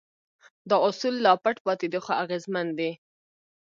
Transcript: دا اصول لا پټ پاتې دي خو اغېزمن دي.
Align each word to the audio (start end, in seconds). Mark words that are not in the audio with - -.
دا 0.69 0.77
اصول 0.87 1.13
لا 1.25 1.33
پټ 1.43 1.55
پاتې 1.65 1.87
دي 1.91 1.99
خو 2.03 2.11
اغېزمن 2.23 2.67
دي. 2.77 2.91